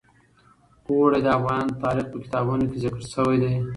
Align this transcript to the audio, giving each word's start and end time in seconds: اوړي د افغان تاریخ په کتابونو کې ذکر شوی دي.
اوړي 0.87 1.19
د 1.25 1.27
افغان 1.37 1.65
تاریخ 1.83 2.05
په 2.11 2.17
کتابونو 2.23 2.63
کې 2.69 2.77
ذکر 2.83 3.01
شوی 3.13 3.37
دي. 3.41 3.53